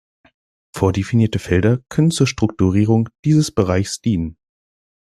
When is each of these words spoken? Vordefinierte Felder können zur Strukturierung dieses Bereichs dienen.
Vordefinierte 0.75 1.37
Felder 1.37 1.83
können 1.87 2.09
zur 2.09 2.25
Strukturierung 2.25 3.09
dieses 3.23 3.51
Bereichs 3.51 4.01
dienen. 4.01 4.35